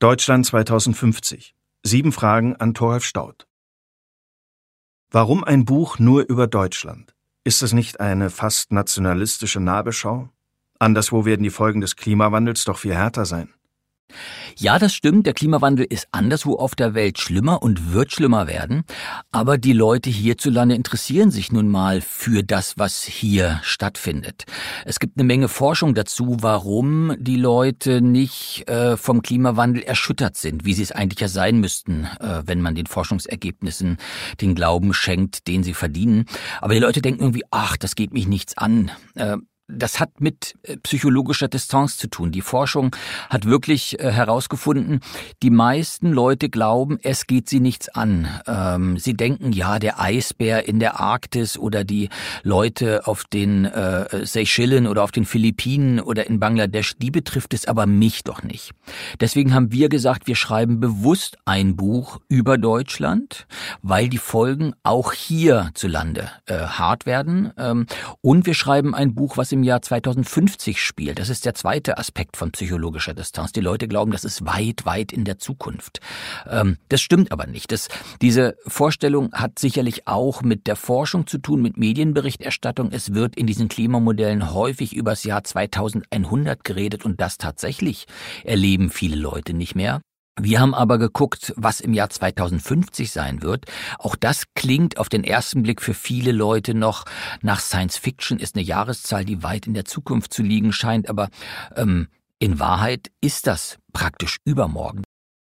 Deutschland 0.00 0.46
2050. 0.46 1.54
Sieben 1.82 2.12
Fragen 2.12 2.56
an 2.56 2.72
Thoralf 2.72 3.04
Staudt. 3.04 3.46
Warum 5.10 5.44
ein 5.44 5.66
Buch 5.66 5.98
nur 5.98 6.26
über 6.26 6.46
Deutschland? 6.46 7.14
Ist 7.44 7.62
es 7.62 7.74
nicht 7.74 8.00
eine 8.00 8.30
fast 8.30 8.72
nationalistische 8.72 9.60
Nabelschau? 9.60 10.30
Anderswo 10.78 11.26
werden 11.26 11.42
die 11.42 11.50
Folgen 11.50 11.82
des 11.82 11.96
Klimawandels 11.96 12.64
doch 12.64 12.78
viel 12.78 12.94
härter 12.94 13.26
sein. 13.26 13.52
Ja, 14.56 14.78
das 14.78 14.92
stimmt. 14.94 15.26
Der 15.26 15.34
Klimawandel 15.34 15.86
ist 15.88 16.08
anderswo 16.12 16.54
auf 16.56 16.74
der 16.74 16.94
Welt 16.94 17.18
schlimmer 17.18 17.62
und 17.62 17.92
wird 17.92 18.12
schlimmer 18.12 18.46
werden. 18.46 18.84
Aber 19.32 19.58
die 19.58 19.72
Leute 19.72 20.10
hierzulande 20.10 20.74
interessieren 20.74 21.30
sich 21.30 21.52
nun 21.52 21.68
mal 21.68 22.00
für 22.00 22.42
das, 22.42 22.78
was 22.78 23.02
hier 23.02 23.60
stattfindet. 23.62 24.44
Es 24.84 25.00
gibt 25.00 25.16
eine 25.16 25.24
Menge 25.24 25.48
Forschung 25.48 25.94
dazu, 25.94 26.36
warum 26.40 27.14
die 27.18 27.36
Leute 27.36 28.00
nicht 28.00 28.68
äh, 28.68 28.96
vom 28.96 29.22
Klimawandel 29.22 29.82
erschüttert 29.82 30.36
sind, 30.36 30.64
wie 30.64 30.74
sie 30.74 30.82
es 30.82 30.92
eigentlich 30.92 31.20
ja 31.20 31.28
sein 31.28 31.58
müssten, 31.58 32.04
äh, 32.20 32.42
wenn 32.44 32.60
man 32.60 32.74
den 32.74 32.86
Forschungsergebnissen 32.86 33.98
den 34.40 34.54
Glauben 34.54 34.94
schenkt, 34.94 35.48
den 35.48 35.62
sie 35.62 35.74
verdienen. 35.74 36.26
Aber 36.60 36.74
die 36.74 36.80
Leute 36.80 37.02
denken 37.02 37.22
irgendwie, 37.22 37.44
ach, 37.50 37.76
das 37.76 37.94
geht 37.94 38.12
mich 38.12 38.26
nichts 38.26 38.56
an. 38.56 38.90
Äh, 39.14 39.36
das 39.72 40.00
hat 40.00 40.20
mit 40.20 40.54
äh, 40.62 40.76
psychologischer 40.78 41.48
Distanz 41.48 41.96
zu 41.96 42.08
tun. 42.08 42.32
Die 42.32 42.40
Forschung 42.40 42.94
hat 43.28 43.44
wirklich 43.44 43.98
äh, 44.00 44.10
herausgefunden, 44.10 45.00
die 45.42 45.50
meisten 45.50 46.12
Leute 46.12 46.48
glauben, 46.48 46.98
es 47.02 47.26
geht 47.26 47.48
sie 47.48 47.60
nichts 47.60 47.88
an. 47.88 48.28
Ähm, 48.46 48.98
sie 48.98 49.14
denken, 49.14 49.52
ja, 49.52 49.78
der 49.78 50.00
Eisbär 50.00 50.68
in 50.68 50.80
der 50.80 51.00
Arktis 51.00 51.58
oder 51.58 51.84
die 51.84 52.08
Leute 52.42 53.06
auf 53.06 53.24
den 53.24 53.64
äh, 53.64 54.26
Seychellen 54.26 54.86
oder 54.86 55.04
auf 55.04 55.12
den 55.12 55.24
Philippinen 55.24 56.00
oder 56.00 56.26
in 56.26 56.40
Bangladesch, 56.40 56.94
die 56.98 57.10
betrifft 57.10 57.54
es 57.54 57.66
aber 57.66 57.86
mich 57.86 58.24
doch 58.24 58.42
nicht. 58.42 58.72
Deswegen 59.20 59.54
haben 59.54 59.72
wir 59.72 59.88
gesagt, 59.88 60.26
wir 60.26 60.36
schreiben 60.36 60.80
bewusst 60.80 61.38
ein 61.44 61.76
Buch 61.76 62.20
über 62.28 62.58
Deutschland, 62.58 63.46
weil 63.82 64.08
die 64.08 64.18
Folgen 64.18 64.74
auch 64.82 65.12
hierzulande 65.12 66.30
hart 66.48 67.06
werden. 67.06 67.52
Ähm, 67.56 67.86
und 68.20 68.46
wir 68.46 68.54
schreiben 68.54 68.94
ein 68.94 69.14
Buch, 69.14 69.36
was 69.36 69.52
im 69.52 69.59
im 69.60 69.64
Jahr 69.64 69.82
2050 69.82 70.80
spielt. 70.80 71.18
Das 71.18 71.28
ist 71.28 71.44
der 71.44 71.54
zweite 71.54 71.98
Aspekt 71.98 72.38
von 72.38 72.50
psychologischer 72.50 73.12
Distanz. 73.12 73.52
Die 73.52 73.60
Leute 73.60 73.88
glauben, 73.88 74.10
das 74.10 74.24
ist 74.24 74.46
weit, 74.46 74.86
weit 74.86 75.12
in 75.12 75.24
der 75.24 75.38
Zukunft. 75.38 76.00
Ähm, 76.48 76.78
das 76.88 77.02
stimmt 77.02 77.30
aber 77.30 77.46
nicht. 77.46 77.70
Das, 77.70 77.88
diese 78.22 78.56
Vorstellung 78.66 79.32
hat 79.34 79.58
sicherlich 79.58 80.08
auch 80.08 80.40
mit 80.40 80.66
der 80.66 80.76
Forschung 80.76 81.26
zu 81.26 81.36
tun, 81.36 81.60
mit 81.60 81.76
Medienberichterstattung. 81.76 82.90
Es 82.90 83.12
wird 83.12 83.36
in 83.36 83.46
diesen 83.46 83.68
Klimamodellen 83.68 84.54
häufig 84.54 84.96
übers 84.96 85.24
Jahr 85.24 85.44
2100 85.44 86.64
geredet 86.64 87.04
und 87.04 87.20
das 87.20 87.36
tatsächlich 87.36 88.06
erleben 88.44 88.88
viele 88.88 89.16
Leute 89.16 89.52
nicht 89.52 89.74
mehr. 89.74 90.00
Wir 90.42 90.60
haben 90.60 90.74
aber 90.74 90.96
geguckt, 90.96 91.52
was 91.56 91.80
im 91.80 91.92
Jahr 91.92 92.08
2050 92.08 93.10
sein 93.10 93.42
wird. 93.42 93.66
Auch 93.98 94.16
das 94.16 94.44
klingt 94.54 94.96
auf 94.96 95.10
den 95.10 95.22
ersten 95.22 95.62
Blick 95.62 95.82
für 95.82 95.92
viele 95.92 96.32
Leute 96.32 96.72
noch 96.72 97.04
nach 97.42 97.60
Science 97.60 97.98
Fiction, 97.98 98.38
ist 98.38 98.56
eine 98.56 98.64
Jahreszahl, 98.64 99.26
die 99.26 99.42
weit 99.42 99.66
in 99.66 99.74
der 99.74 99.84
Zukunft 99.84 100.32
zu 100.32 100.42
liegen 100.42 100.72
scheint, 100.72 101.10
aber 101.10 101.28
ähm, 101.76 102.08
in 102.38 102.58
Wahrheit 102.58 103.10
ist 103.20 103.46
das 103.46 103.78
praktisch 103.92 104.38
übermorgen. 104.46 105.02